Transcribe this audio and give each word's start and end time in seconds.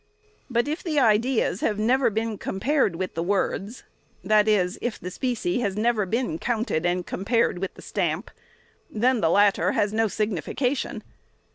But, 0.49 0.67
if 0.67 0.81
the 0.81 0.97
ideas 0.99 1.61
have 1.61 1.77
never 1.77 2.09
been 2.09 2.39
compared 2.39 2.95
with 2.95 3.13
the 3.13 3.21
words, 3.21 3.83
that 4.23 4.47
is, 4.47 4.79
if 4.81 4.99
the 4.99 5.11
spe 5.11 5.37
cie 5.37 5.59
has 5.59 5.77
never 5.77 6.07
been 6.07 6.39
counted 6.39 6.87
and 6.87 7.05
compared 7.05 7.59
with 7.59 7.75
the 7.75 7.83
stamp, 7.83 8.31
then 8.89 9.21
the 9.21 9.29
latter 9.29 9.73
has 9.73 9.93
no 9.93 10.07
signification. 10.07 11.03